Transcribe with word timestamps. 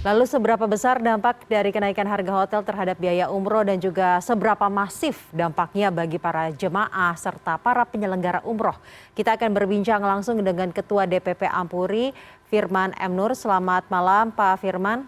Lalu 0.00 0.24
seberapa 0.24 0.64
besar 0.64 0.96
dampak 0.96 1.44
dari 1.44 1.68
kenaikan 1.68 2.08
harga 2.08 2.32
hotel 2.32 2.64
terhadap 2.64 2.96
biaya 2.96 3.28
umroh 3.28 3.60
dan 3.60 3.76
juga 3.76 4.16
seberapa 4.24 4.64
masif 4.72 5.28
dampaknya 5.28 5.92
bagi 5.92 6.16
para 6.16 6.48
jemaah 6.56 7.12
serta 7.20 7.60
para 7.60 7.84
penyelenggara 7.84 8.40
umroh? 8.48 8.72
Kita 9.12 9.36
akan 9.36 9.52
berbincang 9.52 10.00
langsung 10.00 10.40
dengan 10.40 10.72
Ketua 10.72 11.04
DPP 11.04 11.44
Ampuri, 11.52 12.16
Firman 12.48 12.96
M. 12.96 13.12
Nur. 13.12 13.36
Selamat 13.36 13.92
malam 13.92 14.32
Pak 14.32 14.64
Firman. 14.64 15.04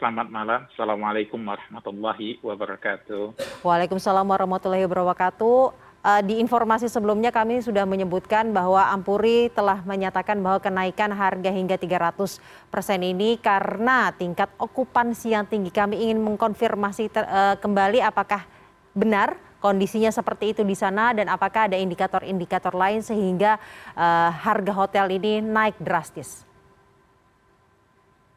Selamat 0.00 0.32
malam. 0.32 0.64
Assalamualaikum 0.72 1.40
warahmatullahi 1.44 2.40
wabarakatuh. 2.40 3.36
Waalaikumsalam 3.60 4.24
warahmatullahi 4.24 4.88
wabarakatuh. 4.88 5.85
Eh, 6.06 6.22
di 6.22 6.38
informasi 6.38 6.86
sebelumnya 6.86 7.34
kami 7.34 7.58
sudah 7.58 7.82
menyebutkan 7.82 8.54
bahwa 8.54 8.78
Ampuri 8.94 9.50
telah 9.50 9.82
menyatakan 9.82 10.38
bahwa 10.38 10.62
kenaikan 10.62 11.10
harga 11.10 11.50
hingga 11.50 11.74
300 11.74 12.38
persen 12.70 13.02
ini 13.02 13.34
karena 13.42 14.14
tingkat 14.14 14.46
okupansi 14.54 15.34
yang 15.34 15.50
tinggi. 15.50 15.74
Kami 15.74 15.98
ingin 16.06 16.22
mengkonfirmasi 16.22 17.10
uh, 17.10 17.58
kembali 17.58 18.06
apakah 18.06 18.46
benar 18.94 19.34
kondisinya 19.58 20.14
seperti 20.14 20.54
itu 20.54 20.62
di 20.62 20.78
sana 20.78 21.10
dan 21.10 21.26
apakah 21.26 21.66
ada 21.66 21.74
indikator-indikator 21.74 22.70
lain 22.70 23.02
sehingga 23.02 23.58
uh, 23.98 24.30
harga 24.30 24.70
hotel 24.78 25.10
ini 25.10 25.42
naik 25.42 25.74
drastis. 25.82 26.46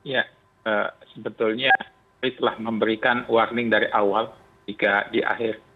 Ya, 0.02 0.26
uh, 0.66 0.90
sebetulnya 1.14 1.70
telah 2.18 2.58
memberikan 2.58 3.30
warning 3.30 3.70
dari 3.70 3.94
awal 3.94 4.34
jika 4.66 5.06
di 5.14 5.22
akhir 5.22 5.69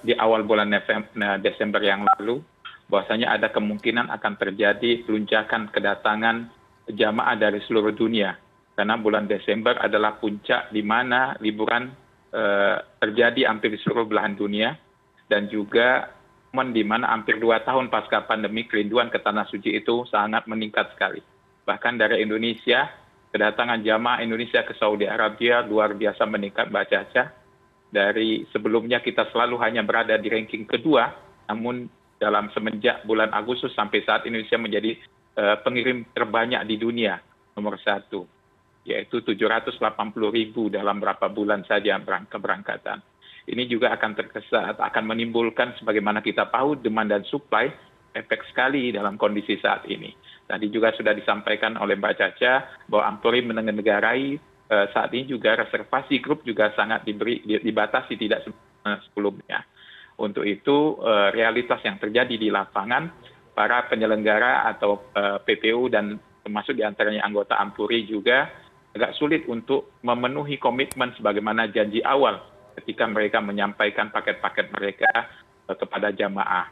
di 0.00 0.16
awal 0.16 0.48
bulan 0.48 0.72
nah, 1.12 1.36
Desember 1.36 1.84
yang 1.84 2.08
lalu 2.08 2.40
bahwasanya 2.88 3.36
ada 3.36 3.48
kemungkinan 3.48 4.12
akan 4.12 4.36
terjadi 4.36 5.04
luncakan 5.08 5.72
kedatangan 5.72 6.52
jamaah 6.92 7.36
dari 7.40 7.60
seluruh 7.64 7.96
dunia. 7.96 8.36
Karena 8.72 8.96
bulan 9.00 9.28
Desember 9.28 9.76
adalah 9.80 10.16
puncak 10.16 10.72
di 10.72 10.84
mana 10.84 11.36
liburan 11.40 11.92
eh, 12.32 12.76
terjadi 13.00 13.48
hampir 13.48 13.72
di 13.72 13.80
seluruh 13.80 14.08
belahan 14.08 14.36
dunia. 14.36 14.76
Dan 15.24 15.48
juga 15.48 16.12
momen 16.52 16.76
di 16.76 16.84
mana 16.84 17.08
hampir 17.08 17.40
dua 17.40 17.64
tahun 17.64 17.88
pasca 17.88 18.28
pandemi 18.28 18.68
kerinduan 18.68 19.08
ke 19.08 19.16
tanah 19.24 19.48
suci 19.48 19.72
itu 19.72 20.04
sangat 20.12 20.44
meningkat 20.44 20.92
sekali. 20.92 21.24
Bahkan 21.64 21.96
dari 21.96 22.20
Indonesia, 22.20 22.92
kedatangan 23.32 23.80
jamaah 23.80 24.20
Indonesia 24.20 24.60
ke 24.60 24.76
Saudi 24.76 25.08
Arabia 25.08 25.64
luar 25.64 25.96
biasa 25.96 26.28
meningkat 26.28 26.68
Mbak 26.68 26.86
Caca 26.92 27.24
dari 27.92 28.48
sebelumnya 28.48 29.04
kita 29.04 29.28
selalu 29.28 29.60
hanya 29.60 29.84
berada 29.84 30.16
di 30.16 30.32
ranking 30.32 30.64
kedua 30.64 31.12
namun 31.52 31.84
dalam 32.16 32.48
semenjak 32.56 33.04
bulan 33.04 33.28
agustus 33.36 33.76
sampai 33.76 34.00
saat 34.08 34.24
indonesia 34.24 34.56
menjadi 34.56 34.96
eh, 35.36 35.56
pengirim 35.60 36.08
terbanyak 36.16 36.64
di 36.64 36.80
dunia 36.80 37.20
nomor 37.52 37.76
satu 37.84 38.24
yaitu 38.88 39.22
780 39.22 39.78
ribu 40.32 40.66
dalam 40.66 40.98
berapa 40.98 41.30
bulan 41.30 41.62
saja 41.62 42.02
keberangkatan. 42.02 42.98
Ini 43.46 43.70
juga 43.70 43.94
akan 43.94 44.10
terkesan 44.18 44.74
akan 44.74 45.04
menimbulkan 45.06 45.78
sebagaimana 45.78 46.18
kita 46.18 46.50
tahu 46.50 46.82
demand 46.82 47.14
dan 47.14 47.22
supply 47.30 47.70
efek 48.10 48.42
sekali 48.50 48.90
dalam 48.90 49.14
kondisi 49.14 49.54
saat 49.62 49.86
ini. 49.86 50.10
Tadi 50.50 50.66
juga 50.66 50.90
sudah 50.98 51.14
disampaikan 51.14 51.78
oleh 51.78 51.94
Mbak 51.94 52.14
Caca 52.18 52.52
bahwa 52.90 53.04
Ampuri 53.06 53.46
menenggarai 53.46 54.34
Eh, 54.34 54.51
saat 54.70 55.12
ini 55.12 55.28
juga 55.28 55.58
reservasi 55.58 56.22
grup 56.22 56.46
juga 56.48 56.72
sangat 56.72 57.04
dibatasi 57.04 58.16
tidak 58.16 58.46
sebelumnya. 59.10 59.64
Untuk 60.20 60.44
itu 60.44 61.00
eh, 61.00 61.28
realitas 61.32 61.80
yang 61.82 61.96
terjadi 61.96 62.36
di 62.36 62.52
lapangan 62.52 63.08
para 63.56 63.88
penyelenggara 63.88 64.68
atau 64.70 65.08
eh, 65.16 65.38
PPU 65.42 65.88
dan 65.88 66.20
termasuk 66.44 66.76
di 66.76 66.84
antaranya 66.84 67.24
anggota 67.24 67.56
Ampuri 67.56 68.04
juga 68.04 68.50
agak 68.92 69.16
sulit 69.16 69.48
untuk 69.48 69.96
memenuhi 70.04 70.60
komitmen 70.60 71.16
sebagaimana 71.16 71.70
janji 71.72 72.04
awal 72.04 72.44
ketika 72.76 73.08
mereka 73.08 73.40
menyampaikan 73.40 74.12
paket-paket 74.12 74.68
mereka 74.72 75.12
kepada 75.64 76.12
jamaah. 76.12 76.68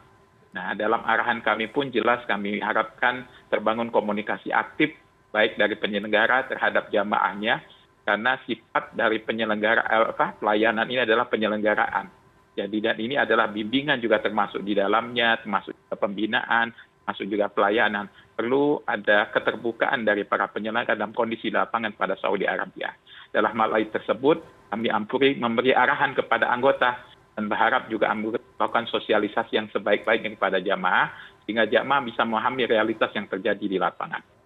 Nah, 0.51 0.75
dalam 0.75 1.01
arahan 1.07 1.41
kami 1.41 1.71
pun 1.71 1.89
jelas 1.89 2.21
kami 2.27 2.59
harapkan 2.61 3.25
terbangun 3.49 3.89
komunikasi 3.89 4.51
aktif 4.51 4.93
baik 5.31 5.57
dari 5.57 5.79
penyelenggara 5.79 6.51
terhadap 6.51 6.91
jamaahnya 6.91 7.63
karena 8.11 8.35
sifat 8.43 8.99
dari 8.99 9.23
penyelenggara 9.23 9.87
apa, 9.87 10.35
pelayanan 10.43 10.83
ini 10.91 11.07
adalah 11.07 11.31
penyelenggaraan. 11.31 12.11
Jadi 12.59 12.83
dan 12.83 12.99
ini 12.99 13.15
adalah 13.15 13.47
bimbingan 13.47 14.03
juga 14.03 14.19
termasuk 14.19 14.67
di 14.67 14.75
dalamnya, 14.75 15.39
termasuk 15.39 15.79
pembinaan, 15.95 16.75
termasuk 16.75 17.31
juga 17.31 17.47
pelayanan. 17.47 18.11
Perlu 18.35 18.83
ada 18.83 19.31
keterbukaan 19.31 20.03
dari 20.03 20.27
para 20.27 20.51
penyelenggara 20.51 20.99
dalam 20.99 21.15
kondisi 21.15 21.55
lapangan 21.55 21.95
pada 21.95 22.19
Saudi 22.19 22.51
Arabia. 22.51 22.91
Dalam 23.31 23.55
hal 23.55 23.79
tersebut, 23.95 24.43
kami 24.75 24.91
Ampuri 24.91 25.39
memberi 25.39 25.71
arahan 25.71 26.11
kepada 26.11 26.51
anggota 26.51 26.99
dan 27.39 27.47
berharap 27.47 27.87
juga 27.87 28.11
melakukan 28.11 28.91
sosialisasi 28.91 29.55
yang 29.55 29.71
sebaik-baiknya 29.71 30.35
kepada 30.35 30.59
jamaah, 30.59 31.15
sehingga 31.47 31.71
jamaah 31.71 32.03
bisa 32.03 32.27
memahami 32.27 32.67
realitas 32.67 33.15
yang 33.15 33.31
terjadi 33.31 33.71
di 33.71 33.79
lapangan. 33.79 34.40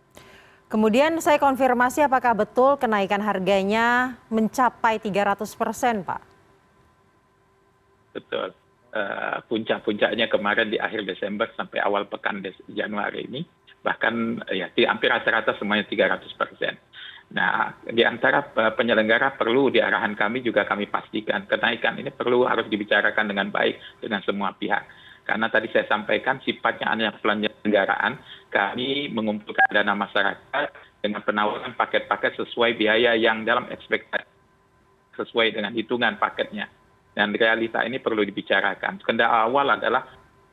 Kemudian 0.75 1.23
saya 1.23 1.39
konfirmasi 1.39 2.03
apakah 2.03 2.35
betul 2.35 2.75
kenaikan 2.75 3.23
harganya 3.23 4.19
mencapai 4.27 4.99
300 4.99 5.47
persen, 5.55 6.03
Pak? 6.03 6.19
Betul. 8.11 8.51
Uh, 8.91 9.39
puncak-puncaknya 9.47 10.27
kemarin 10.27 10.75
di 10.75 10.83
akhir 10.83 11.07
Desember 11.07 11.47
sampai 11.55 11.79
awal 11.79 12.11
pekan 12.11 12.43
Des 12.43 12.59
Januari 12.67 13.23
ini, 13.23 13.47
bahkan 13.87 14.43
ya 14.51 14.67
di 14.75 14.83
hampir 14.83 15.15
rata-rata 15.15 15.55
semuanya 15.63 15.87
300 15.87 16.27
persen. 16.35 16.75
Nah, 17.31 17.79
di 17.87 18.03
antara 18.03 18.43
penyelenggara 18.75 19.39
perlu 19.39 19.71
di 19.71 19.79
arahan 19.79 20.19
kami 20.19 20.43
juga 20.43 20.67
kami 20.67 20.91
pastikan 20.91 21.47
kenaikan 21.47 22.03
ini 22.03 22.11
perlu 22.11 22.51
harus 22.51 22.67
dibicarakan 22.67 23.31
dengan 23.31 23.47
baik 23.55 23.79
dengan 24.03 24.27
semua 24.27 24.51
pihak 24.59 24.83
karena 25.25 25.49
tadi 25.49 25.73
saya 25.73 25.89
sampaikan 25.89 26.37
sifatnya 26.45 26.93
hanya 26.93 27.17
penyelenggaraan 27.17 28.21
kami 28.53 29.09
mengumpulkan 29.09 29.73
dana 29.73 29.97
masyarakat 29.97 30.67
dengan 31.01 31.25
penawaran 31.25 31.73
paket-paket 31.77 32.37
sesuai 32.45 32.77
biaya 32.77 33.17
yang 33.17 33.45
dalam 33.45 33.65
ekspektasi 33.73 34.29
sesuai 35.17 35.57
dengan 35.57 35.73
hitungan 35.73 36.21
paketnya. 36.21 36.69
Dan 37.15 37.31
realita 37.31 37.87
ini 37.87 38.03
perlu 38.03 38.27
dibicarakan. 38.27 38.99
Kendala 39.01 39.47
awal 39.47 39.79
adalah 39.79 40.03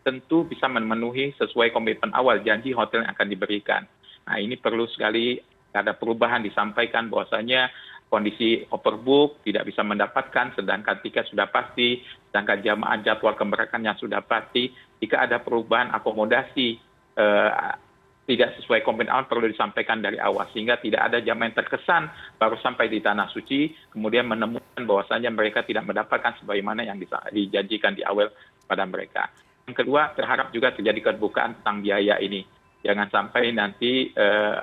tentu 0.05 0.45
bisa 0.45 0.69
memenuhi 0.69 1.33
sesuai 1.37 1.73
komitmen 1.73 2.13
awal 2.13 2.41
janji 2.45 2.71
hotel 2.71 3.01
yang 3.01 3.11
akan 3.11 3.27
diberikan. 3.27 3.81
Nah 4.29 4.37
ini 4.37 4.57
perlu 4.57 4.85
sekali 4.89 5.41
ada 5.73 5.95
perubahan 5.97 6.43
disampaikan 6.45 7.09
bahwasanya 7.09 7.71
kondisi 8.11 8.67
overbook 8.75 9.39
tidak 9.47 9.71
bisa 9.71 9.87
mendapatkan 9.87 10.51
sedangkan 10.59 10.99
tiket 10.99 11.31
sudah 11.31 11.47
pasti 11.47 12.03
sedangkan 12.27 12.59
jamaah 12.59 12.99
jadwal 12.99 13.39
keberangkatan 13.39 13.87
yang 13.87 13.95
sudah 13.95 14.19
pasti 14.19 14.75
jika 14.99 15.23
ada 15.23 15.39
perubahan 15.39 15.95
akomodasi 15.95 16.75
eh, 17.15 17.51
tidak 18.27 18.53
sesuai 18.59 18.83
komitmen 18.83 19.09
awal 19.09 19.31
perlu 19.31 19.47
disampaikan 19.47 20.03
dari 20.03 20.19
awal 20.19 20.43
sehingga 20.51 20.75
tidak 20.83 21.07
ada 21.07 21.23
jamaah 21.23 21.47
yang 21.47 21.57
terkesan 21.57 22.03
baru 22.35 22.59
sampai 22.59 22.91
di 22.91 22.99
tanah 22.99 23.31
suci 23.31 23.71
kemudian 23.95 24.27
menemukan 24.27 24.83
bahwasannya 24.83 25.31
mereka 25.31 25.63
tidak 25.63 25.87
mendapatkan 25.87 26.35
sebagaimana 26.43 26.83
yang 26.83 26.99
dijanjikan 27.31 27.95
di 27.95 28.03
awal 28.03 28.27
pada 28.67 28.83
mereka. 28.83 29.31
Yang 29.67 29.87
kedua 29.87 30.11
terharap 30.19 30.51
juga 30.51 30.75
terjadi 30.75 31.15
kebukaan 31.15 31.63
tentang 31.63 31.79
biaya 31.79 32.19
ini. 32.19 32.43
Jangan 32.83 33.07
sampai 33.07 33.55
nanti 33.55 34.09
eh, 34.11 34.57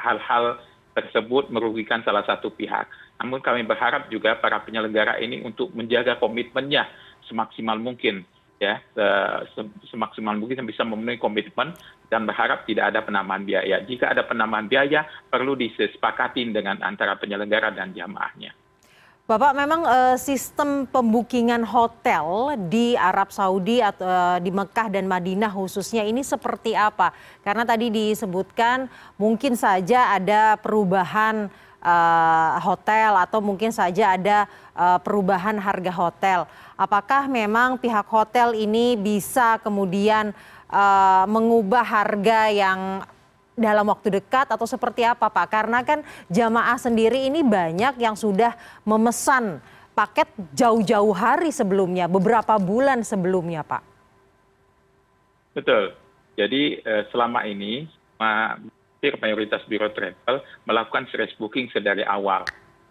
hal-hal 0.00 0.58
tersebut 0.94 1.48
merugikan 1.54 2.02
salah 2.02 2.26
satu 2.26 2.50
pihak. 2.50 2.86
Namun 3.22 3.40
kami 3.44 3.62
berharap 3.66 4.10
juga 4.10 4.36
para 4.38 4.62
penyelenggara 4.64 5.18
ini 5.22 5.44
untuk 5.44 5.70
menjaga 5.76 6.18
komitmennya 6.18 6.88
semaksimal 7.28 7.78
mungkin 7.78 8.26
ya 8.60 8.76
semaksimal 9.88 10.36
mungkin 10.36 10.68
bisa 10.68 10.84
memenuhi 10.84 11.16
komitmen 11.16 11.72
dan 12.12 12.28
berharap 12.28 12.68
tidak 12.68 12.92
ada 12.92 13.00
penambahan 13.00 13.48
biaya. 13.48 13.80
Jika 13.88 14.12
ada 14.12 14.28
penambahan 14.28 14.68
biaya 14.68 15.08
perlu 15.32 15.56
disepakati 15.56 16.44
dengan 16.52 16.76
antara 16.84 17.16
penyelenggara 17.16 17.72
dan 17.72 17.96
jamaahnya. 17.96 18.52
Bapak, 19.30 19.54
memang 19.54 19.86
uh, 19.86 20.18
sistem 20.18 20.90
pembukingan 20.90 21.62
hotel 21.62 22.58
di 22.66 22.98
Arab 22.98 23.30
Saudi 23.30 23.78
atau 23.78 24.02
uh, 24.02 24.42
di 24.42 24.50
Mekah 24.50 24.90
dan 24.90 25.06
Madinah 25.06 25.54
khususnya 25.54 26.02
ini 26.02 26.26
seperti 26.26 26.74
apa? 26.74 27.14
Karena 27.46 27.62
tadi 27.62 27.94
disebutkan 27.94 28.90
mungkin 29.14 29.54
saja 29.54 30.18
ada 30.18 30.58
perubahan 30.58 31.46
uh, 31.78 32.58
hotel 32.58 33.22
atau 33.22 33.38
mungkin 33.38 33.70
saja 33.70 34.18
ada 34.18 34.50
uh, 34.74 34.98
perubahan 34.98 35.62
harga 35.62 35.94
hotel. 35.94 36.40
Apakah 36.74 37.30
memang 37.30 37.78
pihak 37.78 38.10
hotel 38.10 38.58
ini 38.58 38.98
bisa 38.98 39.62
kemudian 39.62 40.34
uh, 40.74 41.22
mengubah 41.30 41.86
harga 41.86 42.50
yang 42.50 43.06
dalam 43.60 43.84
waktu 43.92 44.16
dekat 44.16 44.48
atau 44.48 44.64
seperti 44.64 45.04
apa 45.04 45.28
Pak? 45.28 45.46
Karena 45.52 45.84
kan 45.84 46.00
jamaah 46.32 46.80
sendiri 46.80 47.28
ini 47.28 47.44
banyak 47.44 48.00
yang 48.00 48.16
sudah 48.16 48.56
memesan 48.88 49.60
paket 49.92 50.32
jauh-jauh 50.56 51.12
hari 51.12 51.52
sebelumnya, 51.52 52.08
beberapa 52.08 52.56
bulan 52.56 53.04
sebelumnya 53.04 53.60
Pak. 53.60 53.82
Betul. 55.52 55.92
Jadi 56.40 56.80
eh, 56.80 57.04
selama 57.12 57.44
ini 57.44 57.84
hampir 58.16 59.20
mayoritas 59.20 59.60
biro 59.68 59.92
travel 59.92 60.40
melakukan 60.64 61.04
stress 61.12 61.36
booking 61.36 61.68
sedari 61.68 62.04
awal. 62.08 62.48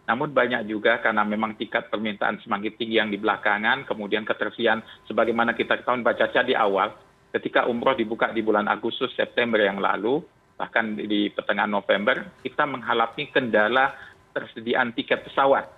Namun 0.10 0.34
banyak 0.34 0.66
juga 0.66 0.98
karena 0.98 1.22
memang 1.22 1.54
tingkat 1.54 1.94
permintaan 1.94 2.42
semakin 2.42 2.74
tinggi 2.82 2.98
yang 2.98 3.14
di 3.14 3.22
belakangan, 3.22 3.86
kemudian 3.86 4.26
ketersediaan 4.26 4.82
sebagaimana 5.06 5.54
kita 5.54 5.78
ketahui 5.78 6.02
baca 6.02 6.42
di 6.42 6.58
awal, 6.58 6.98
ketika 7.30 7.70
umroh 7.70 7.94
dibuka 7.94 8.34
di 8.34 8.42
bulan 8.42 8.66
Agustus 8.66 9.14
September 9.14 9.62
yang 9.62 9.78
lalu, 9.78 10.26
bahkan 10.60 11.00
di 11.00 11.32
pertengahan 11.32 11.72
November, 11.72 12.28
kita 12.44 12.68
menghadapi 12.68 13.32
kendala 13.32 13.96
tersediaan 14.36 14.92
tiket 14.92 15.24
pesawat. 15.24 15.72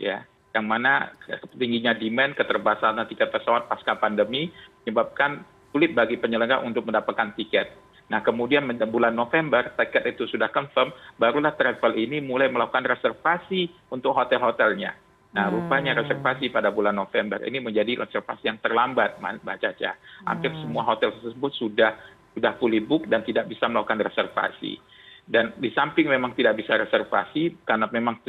Ya, 0.00 0.24
yang 0.56 0.64
mana 0.64 1.12
tingginya 1.52 1.92
demand, 1.92 2.32
keterbatasan 2.32 3.04
tiket 3.12 3.28
pesawat 3.28 3.68
pasca 3.68 3.92
pandemi 4.00 4.48
menyebabkan 4.82 5.44
sulit 5.76 5.92
bagi 5.92 6.16
penyelenggara 6.16 6.64
untuk 6.64 6.88
mendapatkan 6.88 7.36
tiket 7.36 7.68
nah 8.06 8.22
kemudian 8.22 8.64
bulan 8.88 9.12
november 9.12 9.74
tiket 9.74 10.14
itu 10.14 10.30
sudah 10.30 10.46
confirm 10.48 10.94
barulah 11.18 11.52
travel 11.58 11.92
ini 11.98 12.22
mulai 12.22 12.46
melakukan 12.46 12.86
reservasi 12.86 13.68
untuk 13.90 14.14
hotel 14.14 14.40
hotelnya 14.40 14.94
nah 15.34 15.50
rupanya 15.52 15.92
hmm. 15.92 16.00
reservasi 16.06 16.48
pada 16.54 16.70
bulan 16.70 16.96
november 16.96 17.42
ini 17.42 17.58
menjadi 17.60 18.06
reservasi 18.06 18.46
yang 18.46 18.62
terlambat 18.62 19.18
mbak 19.18 19.58
caca 19.58 19.98
hampir 20.22 20.54
hmm. 20.54 20.64
semua 20.64 20.86
hotel 20.86 21.12
tersebut 21.18 21.52
sudah 21.58 21.98
sudah 22.36 22.52
fully 22.60 22.84
book 22.84 23.08
dan 23.08 23.24
tidak 23.24 23.48
bisa 23.48 23.64
melakukan 23.64 24.04
reservasi. 24.04 24.76
Dan 25.26 25.56
di 25.58 25.72
samping 25.74 26.06
memang 26.06 26.36
tidak 26.38 26.60
bisa 26.60 26.78
reservasi 26.78 27.66
karena 27.66 27.90
memang 27.90 28.22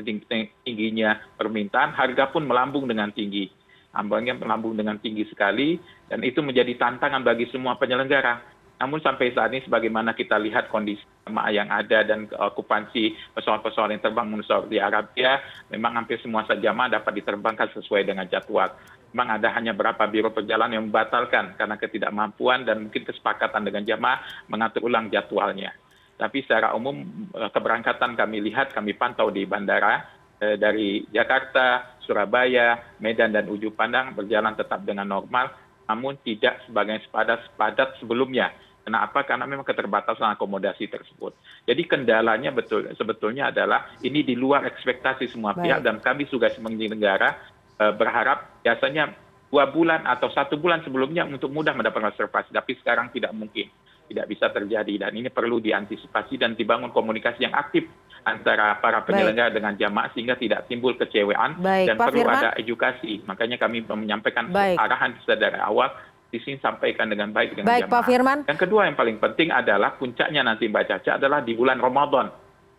tingginya 0.65 1.19
permintaan 1.38 1.94
harga 1.94 2.31
pun 2.33 2.48
melambung 2.48 2.88
dengan 2.89 3.13
tinggi. 3.13 3.51
Ambangnya 3.94 4.33
melambung 4.33 4.74
dengan 4.74 4.98
tinggi 4.98 5.27
sekali 5.30 5.77
dan 6.09 6.25
itu 6.25 6.42
menjadi 6.42 6.74
tantangan 6.80 7.21
bagi 7.21 7.45
semua 7.54 7.77
penyelenggara. 7.77 8.57
Namun 8.77 9.01
sampai 9.01 9.33
saat 9.33 9.50
ini 9.54 9.65
sebagaimana 9.65 10.13
kita 10.13 10.38
lihat 10.38 10.69
kondisi 10.69 11.01
jemaah 11.25 11.50
yang 11.50 11.69
ada 11.69 12.06
dan 12.06 12.30
okupansi 12.30 13.33
pesawat-pesawat 13.33 13.89
yang 13.98 14.01
terbang 14.06 14.30
menuju 14.30 14.45
Saudi 14.45 14.77
Arabia, 14.77 15.42
memang 15.74 15.98
hampir 15.98 16.21
semua 16.21 16.45
jemaah 16.45 16.86
dapat 16.86 17.18
diterbangkan 17.21 17.74
sesuai 17.74 18.06
dengan 18.06 18.30
jadwal. 18.30 18.69
Memang 19.18 19.42
ada 19.42 19.50
hanya 19.58 19.74
beberapa 19.74 20.06
biro 20.06 20.30
perjalanan 20.30 20.78
yang 20.78 20.94
membatalkan 20.94 21.58
karena 21.58 21.74
ketidakmampuan 21.74 22.69
dan 22.69 22.86
mungkin 22.86 23.02
kesepakatan 23.02 23.66
dengan 23.66 23.81
jemaah 23.81 24.46
mengatur 24.46 24.86
ulang 24.86 25.10
jadwalnya. 25.10 25.74
Tapi 26.22 26.46
secara 26.46 26.78
umum 26.78 27.02
eh, 27.34 27.50
keberangkatan 27.50 28.14
kami 28.14 28.46
lihat, 28.46 28.78
kami 28.78 28.94
pantau 28.94 29.34
di 29.34 29.50
bandara 29.50 30.06
eh, 30.38 30.54
dari 30.62 31.02
Jakarta, 31.10 31.98
Surabaya, 32.06 32.94
Medan, 33.02 33.34
dan 33.34 33.50
Ujung 33.50 33.74
Pandang 33.74 34.14
berjalan 34.14 34.54
tetap 34.54 34.86
dengan 34.86 35.10
normal, 35.10 35.50
namun 35.90 36.22
tidak 36.22 36.62
sebagai 36.69 37.02
sepadat, 37.10 37.42
sepadat 37.50 37.98
sebelumnya 37.98 38.54
Kenapa? 38.88 39.28
Karena 39.28 39.44
memang 39.44 39.68
keterbatasan 39.68 40.40
akomodasi 40.40 40.88
tersebut. 40.88 41.36
Jadi 41.68 41.84
kendalanya 41.84 42.56
betul 42.56 42.88
sebetulnya 42.96 43.52
adalah 43.52 43.92
ini 44.00 44.24
di 44.24 44.31
luar 44.31 44.64
ekspektasi 44.64 45.28
semua 45.28 45.52
Baik. 45.52 45.68
pihak 45.68 45.80
dan 45.84 46.00
kami 46.00 46.24
juga 46.31 46.48
sebagai 46.56 46.96
negara 46.96 47.36
berharap 47.78 48.62
biasanya 48.66 49.14
dua 49.48 49.70
bulan 49.72 50.04
atau 50.04 50.28
satu 50.34 50.60
bulan 50.60 50.84
sebelumnya 50.84 51.24
untuk 51.24 51.54
mudah 51.54 51.72
mendapatkan 51.72 52.12
reservasi, 52.12 52.52
tapi 52.52 52.76
sekarang 52.84 53.14
tidak 53.16 53.32
mungkin, 53.32 53.72
tidak 54.12 54.26
bisa 54.28 54.52
terjadi 54.52 55.08
dan 55.08 55.12
ini 55.16 55.32
perlu 55.32 55.64
diantisipasi 55.64 56.36
dan 56.42 56.58
dibangun 56.58 56.92
komunikasi 56.92 57.48
yang 57.48 57.56
aktif 57.56 57.88
antara 58.28 58.76
para 58.84 59.08
penyelenggara 59.08 59.56
dengan 59.56 59.72
jamaah 59.80 60.12
sehingga 60.12 60.36
tidak 60.36 60.68
timbul 60.68 60.92
kecewaan 61.00 61.64
Baik, 61.64 61.88
dan 61.88 61.96
Pak 61.96 62.08
perlu 62.12 62.22
Firman. 62.28 62.36
ada 62.36 62.50
edukasi. 62.60 63.24
Makanya 63.24 63.56
kami 63.56 63.88
menyampaikan 63.88 64.52
Baik. 64.52 64.76
arahan 64.76 65.16
dari 65.24 65.60
awal 65.64 65.96
di 66.28 66.44
sini 66.44 66.60
sampaikan 66.60 67.08
dengan 67.08 67.32
baik 67.32 67.56
dengan 67.56 67.72
baik, 67.72 67.88
jamaah. 67.88 67.96
Pak 67.96 68.04
Firman. 68.04 68.40
Yang 68.52 68.60
kedua 68.68 68.82
yang 68.84 69.00
paling 69.00 69.18
penting 69.24 69.48
adalah 69.56 69.96
puncaknya 69.96 70.44
nanti 70.44 70.68
Mbak 70.68 70.86
Caca 70.92 71.12
adalah 71.16 71.40
di 71.40 71.56
bulan 71.56 71.80
Ramadan. 71.80 72.28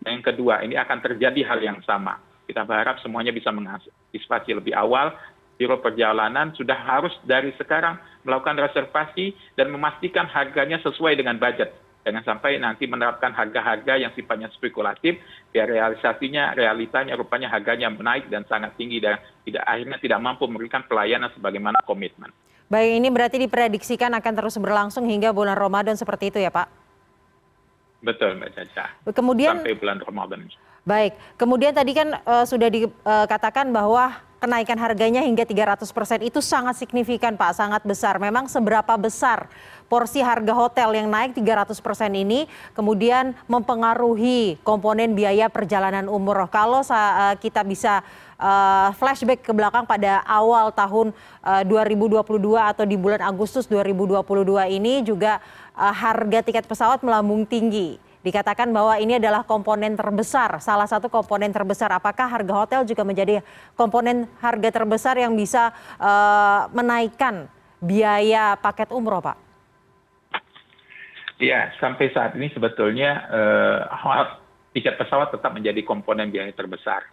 Yang 0.05 0.21
kedua 0.31 0.61
ini 0.61 0.77
akan 0.77 0.97
terjadi 1.01 1.41
hal 1.49 1.59
yang 1.65 1.81
sama. 1.81 2.28
Kita 2.49 2.65
berharap 2.65 2.97
semuanya 3.05 3.29
bisa 3.29 3.53
mengantisipasi 3.53 4.57
lebih 4.57 4.73
awal. 4.73 5.13
Biro 5.61 5.77
perjalanan 5.77 6.49
sudah 6.57 6.73
harus 6.73 7.13
dari 7.21 7.53
sekarang 7.61 8.01
melakukan 8.25 8.57
reservasi 8.57 9.37
dan 9.53 9.69
memastikan 9.69 10.25
harganya 10.25 10.81
sesuai 10.81 11.13
dengan 11.13 11.37
budget. 11.37 11.69
Jangan 12.09 12.25
sampai 12.25 12.57
nanti 12.57 12.89
menerapkan 12.89 13.29
harga-harga 13.35 13.99
yang 14.01 14.09
sifatnya 14.17 14.49
spekulatif, 14.55 15.19
biar 15.53 15.69
realisasinya, 15.69 16.57
realitanya 16.57 17.13
rupanya 17.13 17.51
harganya 17.51 17.91
menaik 17.91 18.31
dan 18.33 18.47
sangat 18.49 18.73
tinggi 18.79 18.97
dan 18.97 19.19
tidak 19.45 19.61
akhirnya 19.67 19.97
tidak 20.01 20.19
mampu 20.23 20.47
memberikan 20.49 20.81
pelayanan 20.89 21.29
sebagaimana 21.37 21.83
komitmen. 21.85 22.33
Baik, 22.71 22.91
ini 23.03 23.07
berarti 23.13 23.37
diprediksikan 23.45 24.15
akan 24.15 24.33
terus 24.33 24.57
berlangsung 24.57 25.05
hingga 25.05 25.35
bulan 25.35 25.53
Ramadan 25.59 25.93
seperti 25.99 26.33
itu 26.33 26.39
ya 26.41 26.49
Pak? 26.49 26.71
Betul 27.99 28.39
Mbak 28.39 28.49
Caca. 28.55 28.85
Kemudian 29.11 29.59
sampai 29.59 29.75
bulan 29.75 29.99
Ramadan. 29.99 30.47
Baik, 30.89 31.13
kemudian 31.37 31.69
tadi 31.69 31.93
kan 31.93 32.17
uh, 32.25 32.49
sudah 32.49 32.65
dikatakan 32.65 33.69
bahwa 33.69 34.17
kenaikan 34.41 34.73
harganya 34.81 35.21
hingga 35.21 35.45
300% 35.45 35.85
itu 36.25 36.41
sangat 36.41 36.81
signifikan 36.81 37.37
Pak, 37.37 37.53
sangat 37.53 37.85
besar. 37.85 38.17
Memang 38.17 38.49
seberapa 38.49 38.97
besar 38.97 39.53
porsi 39.85 40.17
harga 40.25 40.49
hotel 40.49 40.97
yang 40.97 41.05
naik 41.05 41.37
300% 41.37 41.77
ini 42.17 42.49
kemudian 42.73 43.37
mempengaruhi 43.45 44.57
komponen 44.65 45.13
biaya 45.13 45.45
perjalanan 45.45 46.09
umroh. 46.09 46.49
Kalau 46.49 46.81
uh, 46.81 47.37
kita 47.37 47.61
bisa 47.61 48.01
uh, 48.41 48.89
flashback 48.97 49.45
ke 49.45 49.53
belakang 49.53 49.85
pada 49.85 50.25
awal 50.25 50.73
tahun 50.73 51.13
uh, 51.45 51.61
2022 51.69 52.17
atau 52.57 52.81
di 52.81 52.97
bulan 52.97 53.21
Agustus 53.21 53.69
2022 53.69 54.25
ini 54.73 55.05
juga 55.05 55.37
harga 55.79 56.43
tiket 56.43 56.65
pesawat 56.65 57.05
melambung 57.05 57.45
tinggi. 57.45 58.08
Dikatakan 58.19 58.67
bahwa 58.75 58.99
ini 58.99 59.15
adalah 59.15 59.47
komponen 59.47 59.95
terbesar, 59.95 60.59
salah 60.59 60.83
satu 60.83 61.07
komponen 61.07 61.55
terbesar. 61.55 61.87
Apakah 61.95 62.27
harga 62.27 62.53
hotel 62.53 62.81
juga 62.83 63.07
menjadi 63.07 63.39
komponen 63.79 64.27
harga 64.43 64.69
terbesar 64.75 65.15
yang 65.15 65.39
bisa 65.39 65.71
uh, 65.95 66.67
menaikkan 66.75 67.47
biaya 67.79 68.59
paket 68.59 68.91
umroh, 68.91 69.23
Pak? 69.23 69.37
Ya, 71.39 71.71
sampai 71.79 72.11
saat 72.11 72.35
ini 72.35 72.51
sebetulnya 72.51 73.23
uh, 73.31 74.35
tiket 74.75 74.99
pesawat 74.99 75.31
tetap 75.31 75.55
menjadi 75.55 75.79
komponen 75.87 76.27
biaya 76.27 76.51
terbesar 76.51 77.07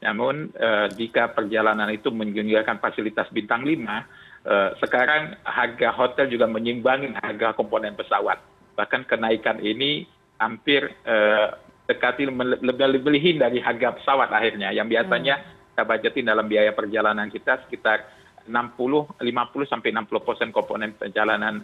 namun 0.00 0.48
eh, 0.56 0.88
jika 0.96 1.30
perjalanan 1.36 1.92
itu 1.92 2.08
menggunakan 2.08 2.80
fasilitas 2.80 3.28
bintang 3.30 3.68
lima 3.68 4.08
eh, 4.48 4.72
sekarang 4.80 5.36
harga 5.44 5.92
hotel 5.92 6.26
juga 6.32 6.48
menyimbangi 6.48 7.12
harga 7.20 7.52
komponen 7.52 7.92
pesawat 7.92 8.40
bahkan 8.74 9.04
kenaikan 9.04 9.60
ini 9.60 10.08
hampir 10.40 10.88
eh, 11.04 11.48
dekati 11.84 12.24
lebih 12.64 13.36
dari 13.36 13.60
harga 13.60 14.00
pesawat 14.00 14.32
akhirnya 14.32 14.72
yang 14.72 14.88
biasanya 14.88 15.36
hmm. 15.36 15.74
kita 15.74 15.82
budgetin 15.84 16.26
dalam 16.26 16.46
biaya 16.48 16.72
perjalanan 16.72 17.28
kita 17.28 17.66
sekitar 17.66 18.08
60 18.48 19.20
50 19.20 19.20
sampai 19.68 19.92
60 19.92 20.26
persen 20.26 20.48
komponen 20.48 20.96
perjalanan 20.96 21.60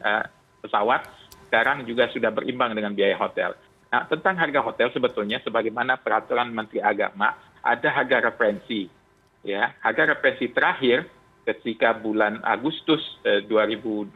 pesawat 0.60 1.08
sekarang 1.46 1.86
juga 1.86 2.10
sudah 2.10 2.34
berimbang 2.34 2.74
dengan 2.74 2.92
biaya 2.92 3.14
hotel. 3.16 3.54
Nah, 3.86 4.02
tentang 4.10 4.34
harga 4.34 4.60
hotel 4.66 4.90
sebetulnya 4.90 5.38
sebagaimana 5.46 5.94
peraturan 5.94 6.50
Menteri 6.50 6.82
Agama 6.82 7.38
ada 7.62 7.88
harga 7.88 8.28
referensi. 8.28 8.90
Ya, 9.46 9.70
harga 9.78 10.10
referensi 10.10 10.50
terakhir 10.50 11.06
ketika 11.46 11.94
bulan 11.94 12.42
Agustus 12.42 13.00
eh, 13.22 13.46
2022 13.46 14.10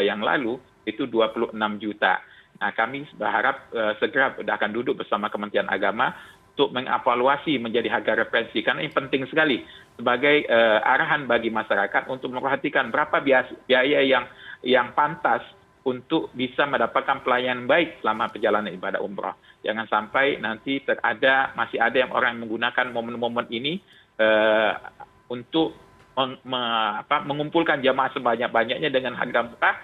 yang 0.00 0.24
lalu 0.24 0.56
itu 0.88 1.04
26 1.04 1.52
juta. 1.76 2.24
Nah, 2.58 2.70
kami 2.74 3.06
berharap 3.14 3.70
eh, 3.70 3.94
segera 4.02 4.34
akan 4.34 4.70
duduk 4.74 4.98
bersama 4.98 5.30
Kementerian 5.30 5.70
Agama 5.70 6.10
untuk 6.58 6.74
mengevaluasi 6.74 7.54
menjadi 7.62 7.86
harga 7.86 8.18
referensi 8.18 8.66
karena 8.66 8.82
ini 8.82 8.90
penting 8.90 9.30
sekali 9.30 9.62
sebagai 9.94 10.42
eh, 10.42 10.78
arahan 10.82 11.30
bagi 11.30 11.54
masyarakat 11.54 12.10
untuk 12.10 12.34
memperhatikan 12.34 12.90
berapa 12.90 13.22
biaya 13.22 14.02
yang 14.02 14.26
yang 14.66 14.90
pantas 14.90 15.46
untuk 15.86 16.28
bisa 16.36 16.68
mendapatkan 16.68 17.24
pelayanan 17.24 17.64
baik 17.64 18.02
selama 18.02 18.28
perjalanan 18.28 18.74
ibadah 18.74 19.00
umroh. 19.00 19.38
Jangan 19.64 19.86
sampai 19.88 20.36
nanti 20.36 20.82
ada 21.00 21.56
masih 21.56 21.80
ada 21.80 21.96
yang 21.96 22.12
orang 22.12 22.36
menggunakan 22.42 22.92
momen-momen 22.92 23.48
ini 23.48 23.80
uh, 24.20 24.76
untuk 25.32 25.72
meng, 26.18 26.36
me, 26.44 26.60
apa, 27.00 27.24
mengumpulkan 27.24 27.80
jamaah 27.80 28.12
sebanyak-banyaknya 28.12 28.90
dengan 28.92 29.16
harga 29.16 29.40
murah. 29.48 29.76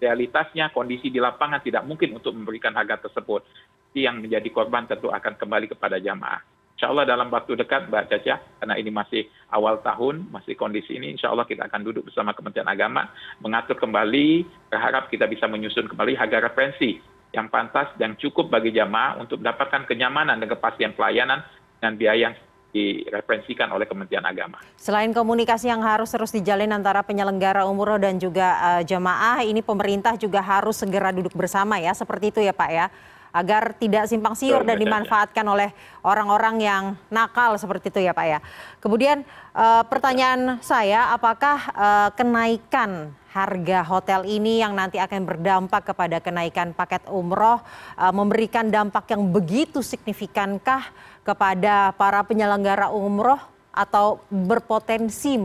Realitasnya 0.00 0.72
kondisi 0.72 1.12
di 1.12 1.20
lapangan 1.20 1.60
tidak 1.60 1.84
mungkin 1.84 2.16
untuk 2.16 2.32
memberikan 2.32 2.72
harga 2.72 3.06
tersebut. 3.06 3.44
Yang 3.92 4.16
menjadi 4.24 4.48
korban 4.54 4.88
tentu 4.88 5.12
akan 5.12 5.34
kembali 5.36 5.66
kepada 5.76 6.00
jamaah 6.00 6.40
insya 6.80 6.96
Allah 6.96 7.12
dalam 7.12 7.28
waktu 7.28 7.60
dekat 7.60 7.92
Mbak 7.92 8.08
Caca, 8.08 8.40
karena 8.40 8.74
ini 8.80 8.88
masih 8.88 9.28
awal 9.52 9.84
tahun, 9.84 10.32
masih 10.32 10.56
kondisi 10.56 10.96
ini, 10.96 11.12
insya 11.12 11.28
Allah 11.28 11.44
kita 11.44 11.68
akan 11.68 11.84
duduk 11.84 12.08
bersama 12.08 12.32
Kementerian 12.32 12.72
Agama, 12.72 13.04
mengatur 13.44 13.76
kembali, 13.76 14.48
berharap 14.72 15.12
kita 15.12 15.28
bisa 15.28 15.44
menyusun 15.44 15.92
kembali 15.92 16.16
harga 16.16 16.40
referensi 16.40 16.96
yang 17.36 17.52
pantas 17.52 17.92
dan 18.00 18.16
cukup 18.16 18.48
bagi 18.48 18.72
jamaah 18.72 19.20
untuk 19.20 19.44
mendapatkan 19.44 19.84
kenyamanan 19.84 20.40
dan 20.40 20.48
kepastian 20.48 20.96
pelayanan 20.96 21.44
dan 21.84 22.00
biaya 22.00 22.32
yang 22.32 22.34
direferensikan 22.70 23.70
oleh 23.74 23.86
Kementerian 23.86 24.22
Agama. 24.22 24.62
Selain 24.78 25.10
komunikasi 25.10 25.70
yang 25.70 25.82
harus 25.82 26.10
terus 26.10 26.30
dijalin 26.30 26.70
antara 26.70 27.02
penyelenggara 27.02 27.66
umroh 27.66 27.98
dan 27.98 28.16
juga 28.18 28.58
uh, 28.58 28.82
jamaah, 28.86 29.42
ini 29.42 29.60
pemerintah 29.60 30.14
juga 30.14 30.38
harus 30.38 30.78
segera 30.78 31.10
duduk 31.10 31.34
bersama 31.34 31.82
ya, 31.82 31.90
seperti 31.94 32.30
itu 32.30 32.40
ya 32.42 32.54
Pak 32.54 32.70
ya 32.70 32.86
agar 33.30 33.78
tidak 33.78 34.10
simpang 34.10 34.34
siur 34.34 34.66
dan 34.66 34.74
dimanfaatkan 34.74 35.46
oleh 35.46 35.70
orang-orang 36.02 36.56
yang 36.58 36.84
nakal 37.14 37.54
seperti 37.54 37.94
itu 37.94 38.00
ya 38.02 38.12
Pak 38.14 38.26
ya. 38.26 38.38
Kemudian 38.82 39.22
uh, 39.54 39.86
pertanyaan 39.86 40.58
saya, 40.62 41.14
apakah 41.14 41.58
uh, 41.74 42.08
kenaikan 42.14 43.14
harga 43.30 43.86
hotel 43.86 44.26
ini 44.26 44.58
yang 44.58 44.74
nanti 44.74 44.98
akan 44.98 45.22
berdampak 45.22 45.94
kepada 45.94 46.18
kenaikan 46.18 46.74
paket 46.74 47.06
umroh 47.06 47.62
uh, 47.94 48.10
memberikan 48.10 48.66
dampak 48.66 49.06
yang 49.14 49.30
begitu 49.30 49.78
signifikankah 49.86 50.90
kepada 51.24 51.92
para 51.94 52.24
penyelenggara 52.24 52.90
umroh 52.90 53.38
atau 53.70 54.20
berpotensi 54.28 55.38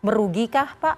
merugikah 0.00 0.74
Pak? 0.80 0.96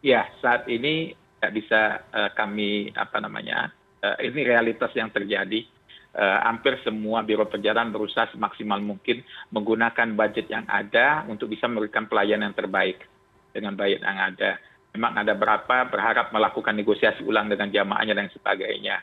Ya, 0.00 0.24
saat 0.40 0.64
ini 0.70 1.12
tidak 1.36 1.52
bisa 1.52 1.80
uh, 2.12 2.30
kami 2.32 2.92
apa 2.96 3.20
namanya 3.20 3.72
uh, 4.04 4.16
ini 4.20 4.44
realitas 4.44 4.92
yang 4.96 5.12
terjadi. 5.12 5.64
Uh, 6.10 6.42
hampir 6.42 6.74
semua 6.82 7.22
biro 7.22 7.46
perjalanan 7.46 7.94
berusaha 7.94 8.26
semaksimal 8.34 8.82
mungkin 8.82 9.22
menggunakan 9.54 10.10
budget 10.18 10.50
yang 10.50 10.66
ada 10.66 11.22
untuk 11.30 11.46
bisa 11.46 11.70
memberikan 11.70 12.10
pelayanan 12.10 12.50
yang 12.50 12.58
terbaik 12.58 13.06
dengan 13.54 13.78
budget 13.78 14.02
yang 14.02 14.18
ada. 14.18 14.58
Memang 14.90 15.22
ada 15.22 15.38
berapa 15.38 15.86
berharap 15.86 16.34
melakukan 16.34 16.74
negosiasi 16.74 17.22
ulang 17.22 17.46
dengan 17.46 17.70
jamaahnya 17.70 18.18
dan 18.18 18.26
sebagainya. 18.34 18.98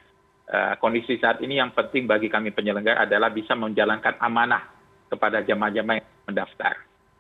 Uh, 0.47 0.79
kondisi 0.79 1.19
saat 1.19 1.43
ini 1.43 1.59
yang 1.59 1.75
penting 1.75 2.07
bagi 2.07 2.31
kami 2.31 2.55
penyelenggara 2.55 3.03
adalah 3.03 3.27
bisa 3.27 3.51
menjalankan 3.51 4.15
amanah 4.23 4.63
kepada 5.11 5.43
jamaah-jamaah 5.43 5.99
yang 5.99 6.23
mendaftar 6.23 6.75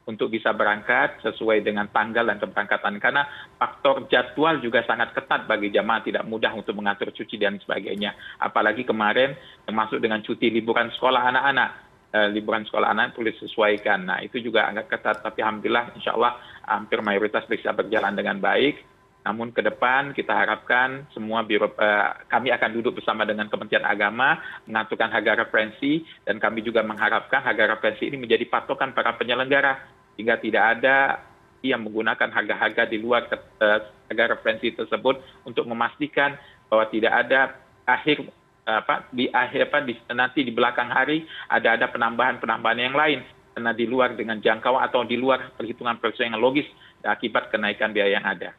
untuk 0.07 0.31
bisa 0.31 0.55
berangkat 0.55 1.19
sesuai 1.19 1.59
dengan 1.59 1.91
tanggal 1.91 2.23
dan 2.23 2.39
keberangkatan. 2.39 2.95
Karena 3.03 3.27
faktor 3.59 4.07
jadwal 4.07 4.63
juga 4.63 4.87
sangat 4.87 5.11
ketat 5.11 5.43
bagi 5.43 5.67
jamaah 5.75 5.99
tidak 5.99 6.23
mudah 6.23 6.55
untuk 6.55 6.79
mengatur 6.79 7.11
cuci 7.11 7.35
dan 7.35 7.59
sebagainya. 7.59 8.15
Apalagi 8.39 8.87
kemarin 8.87 9.35
termasuk 9.67 9.99
dengan 9.99 10.23
cuti 10.23 10.47
liburan 10.47 10.87
sekolah 10.95 11.27
anak-anak. 11.27 11.71
Eh, 12.07 12.31
liburan 12.31 12.63
sekolah 12.63 12.95
anak 12.95 13.19
boleh 13.19 13.35
sesuaikan 13.35 14.07
nah 14.07 14.23
itu 14.23 14.39
juga 14.39 14.71
agak 14.71 14.95
ketat 14.95 15.19
tapi 15.19 15.43
alhamdulillah 15.43 15.91
insya 15.91 16.15
Allah 16.15 16.39
hampir 16.63 17.03
mayoritas 17.03 17.43
bisa 17.51 17.75
berjalan 17.75 18.15
dengan 18.15 18.39
baik 18.39 18.79
namun 19.27 19.51
ke 19.51 19.59
depan 19.59 20.15
kita 20.15 20.31
harapkan 20.31 21.03
semua 21.11 21.43
biro 21.43 21.67
eh, 21.75 22.07
kami 22.31 22.47
akan 22.47 22.79
duduk 22.79 23.03
bersama 23.03 23.27
dengan 23.27 23.51
Kementerian 23.51 23.83
Agama 23.83 24.39
mengaturkan 24.63 25.11
harga 25.11 25.43
referensi 25.43 26.07
dan 26.23 26.39
kami 26.39 26.63
juga 26.63 26.79
mengharapkan 26.87 27.43
harga 27.43 27.75
referensi 27.75 28.07
ini 28.07 28.23
menjadi 28.23 28.47
patokan 28.47 28.95
para 28.95 29.19
penyelenggara 29.19 29.83
sehingga 30.15 30.39
tidak 30.39 30.63
ada 30.79 31.19
yang 31.59 31.83
menggunakan 31.83 32.31
harga-harga 32.31 32.87
di 32.87 33.03
luar 33.03 33.27
uh, 33.59 33.83
harga 34.07 34.39
referensi 34.39 34.71
tersebut 34.71 35.19
untuk 35.43 35.67
memastikan 35.67 36.39
bahwa 36.71 36.87
tidak 36.87 37.11
ada 37.27 37.59
akhir 37.83 38.23
apa 38.67 39.07
di 39.15 39.31
akhir 39.31 39.71
apa 39.71 39.79
di, 39.83 39.95
nanti 40.11 40.43
di 40.43 40.51
belakang 40.51 40.91
hari 40.91 41.23
ada 41.47 41.75
ada 41.79 41.87
penambahan 41.87 42.35
penambahan 42.39 42.79
yang 42.79 42.95
lain 42.95 43.19
karena 43.55 43.71
di 43.71 43.87
luar 43.87 44.15
dengan 44.15 44.39
jangkauan 44.43 44.83
atau 44.87 45.07
di 45.07 45.15
luar 45.15 45.55
perhitungan 45.55 45.99
perhitungan 45.99 46.35
yang 46.35 46.43
logis 46.43 46.67
akibat 47.03 47.47
kenaikan 47.47 47.95
biaya 47.95 48.19
yang 48.19 48.27
ada. 48.27 48.51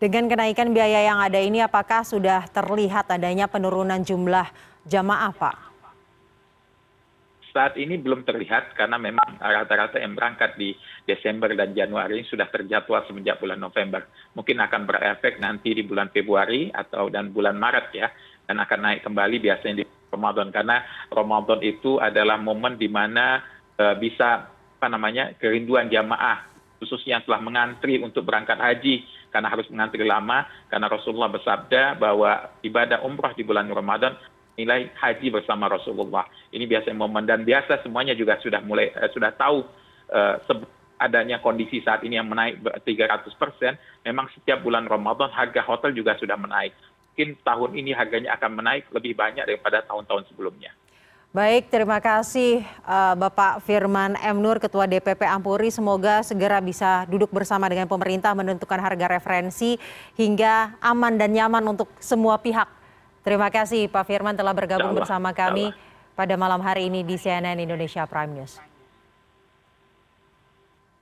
Dengan 0.00 0.32
kenaikan 0.32 0.72
biaya 0.72 1.04
yang 1.12 1.20
ada 1.20 1.36
ini 1.36 1.60
apakah 1.60 2.00
sudah 2.00 2.48
terlihat 2.48 3.12
adanya 3.12 3.44
penurunan 3.44 4.00
jumlah 4.00 4.48
jamaah 4.88 5.28
Pak? 5.36 5.56
saat 7.50 7.74
ini 7.74 7.98
belum 7.98 8.22
terlihat 8.22 8.78
karena 8.78 8.94
memang 8.94 9.42
rata 9.42 9.74
rata 9.74 9.98
yang 9.98 10.14
berangkat 10.14 10.54
di 10.54 10.70
desember 11.02 11.50
dan 11.58 11.74
januari 11.74 12.22
sudah 12.22 12.46
terjadwal 12.46 13.02
semenjak 13.10 13.42
bulan 13.42 13.58
november. 13.58 14.06
Mungkin 14.38 14.54
akan 14.62 14.86
berefek 14.86 15.42
nanti 15.42 15.74
di 15.74 15.82
bulan 15.82 16.14
februari 16.14 16.70
atau 16.70 17.10
dan 17.10 17.34
bulan 17.34 17.58
maret 17.58 17.90
ya 17.90 18.06
dan 18.46 18.62
akan 18.62 18.78
naik 18.86 19.02
kembali 19.02 19.36
biasanya 19.42 19.82
di 19.82 19.84
ramadan. 20.14 20.54
Karena 20.54 20.78
ramadan 21.10 21.58
itu 21.66 21.98
adalah 21.98 22.38
momen 22.38 22.78
di 22.78 22.86
mana 22.86 23.42
uh, 23.82 23.98
bisa 23.98 24.46
apa 24.78 24.86
namanya 24.86 25.34
kerinduan 25.36 25.90
jamaah 25.90 26.46
khususnya 26.80 27.20
yang 27.20 27.24
telah 27.28 27.42
mengantri 27.44 28.00
untuk 28.00 28.24
berangkat 28.24 28.56
haji 28.56 29.04
karena 29.30 29.48
harus 29.48 29.66
mengantri 29.70 30.02
lama 30.02 30.46
karena 30.66 30.86
Rasulullah 30.90 31.30
bersabda 31.30 31.96
bahwa 31.96 32.50
ibadah 32.66 33.02
umrah 33.06 33.32
di 33.32 33.46
bulan 33.46 33.70
Ramadan 33.70 34.18
nilai 34.58 34.92
haji 34.98 35.32
bersama 35.32 35.70
Rasulullah. 35.70 36.26
Ini 36.52 36.66
biasa 36.66 36.92
momen 36.92 37.24
dan 37.24 37.46
biasa 37.46 37.80
semuanya 37.80 38.12
juga 38.12 38.36
sudah 38.42 38.60
mulai 38.60 38.92
uh, 38.92 39.08
sudah 39.14 39.32
tahu 39.32 39.64
uh, 40.12 40.36
adanya 41.00 41.40
kondisi 41.40 41.80
saat 41.80 42.04
ini 42.04 42.20
yang 42.20 42.28
menaik 42.28 42.60
300 42.60 43.24
persen. 43.40 43.80
Memang 44.04 44.28
setiap 44.36 44.60
bulan 44.60 44.84
Ramadan 44.84 45.32
harga 45.32 45.64
hotel 45.64 45.96
juga 45.96 46.18
sudah 46.20 46.36
menaik. 46.36 46.76
Mungkin 47.10 47.40
tahun 47.40 47.70
ini 47.74 47.90
harganya 47.96 48.36
akan 48.36 48.60
menaik 48.60 48.84
lebih 48.92 49.16
banyak 49.16 49.48
daripada 49.48 49.80
tahun-tahun 49.88 50.28
sebelumnya. 50.30 50.76
Baik, 51.30 51.70
terima 51.70 52.02
kasih 52.02 52.66
uh, 52.82 53.14
Bapak 53.14 53.62
Firman 53.62 54.18
M. 54.18 54.42
Nur, 54.42 54.58
Ketua 54.58 54.90
DPP 54.90 55.22
Ampuri. 55.30 55.70
Semoga 55.70 56.26
segera 56.26 56.58
bisa 56.58 57.06
duduk 57.06 57.30
bersama 57.30 57.70
dengan 57.70 57.86
pemerintah 57.86 58.34
menentukan 58.34 58.82
harga 58.82 59.06
referensi 59.06 59.78
hingga 60.18 60.74
aman 60.82 61.14
dan 61.14 61.30
nyaman 61.30 61.62
untuk 61.70 61.86
semua 62.02 62.34
pihak 62.42 62.80
Terima 63.20 63.52
kasih 63.52 63.84
Pak 63.92 64.08
Firman 64.08 64.32
telah 64.32 64.56
bergabung 64.56 64.96
bersama 64.96 65.36
kami 65.36 65.76
pada 66.16 66.40
malam 66.40 66.56
hari 66.64 66.88
ini 66.88 67.04
di 67.04 67.20
CNN 67.20 67.60
Indonesia 67.60 68.08
Prime 68.08 68.32
News. 68.32 68.69